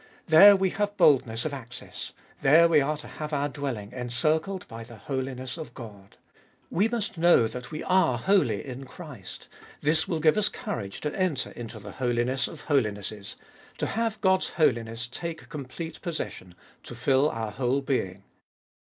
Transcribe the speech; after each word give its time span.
There 0.25 0.55
we 0.55 0.71
have 0.71 0.97
boldness 0.97 1.45
of 1.45 1.53
access, 1.53 2.11
there 2.41 2.67
we 2.67 2.81
are 2.81 2.97
to 2.97 3.07
have 3.07 3.33
our 3.33 3.47
dwelling 3.47 3.91
encircled 3.91 4.67
by 4.67 4.83
the 4.83 4.95
holiness 4.95 5.57
of 5.57 5.75
God. 5.75 6.17
We 6.71 6.87
must 6.87 7.19
know 7.19 7.47
that 7.47 7.69
we 7.71 7.83
are 7.83 8.17
holy 8.17 8.65
in 8.65 8.85
Christ; 8.85 9.47
this 9.79 10.07
will 10.07 10.19
give 10.19 10.37
us 10.39 10.49
courage 10.49 11.01
to 11.01 11.15
enter 11.15 11.51
into 11.51 11.77
the 11.77 11.91
Holiness 11.91 12.47
of 12.47 12.61
Holinesses, 12.61 13.35
to 13.77 13.85
have 13.85 14.19
God's 14.21 14.47
holiness 14.49 15.07
take 15.07 15.49
complete 15.49 16.01
possession, 16.01 16.55
and 16.89 16.97
fill 16.97 17.29
our 17.29 17.51
whole 17.51 17.81
being. 17.81 18.23